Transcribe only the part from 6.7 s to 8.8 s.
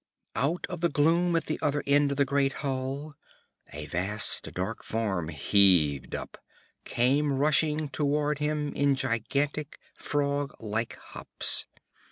came rushing toward him